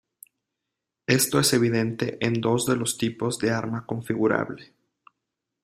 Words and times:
Esto 1.05 1.39
es 1.39 1.53
evidente 1.53 2.17
en 2.21 2.41
dos 2.41 2.65
de 2.65 2.75
los 2.75 2.97
tipos 2.97 3.37
de 3.37 3.51
arma 3.51 3.85
configurable. 3.85 4.73